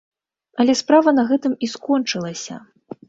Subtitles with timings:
[0.63, 2.59] Але справа на гэтым і скончылася.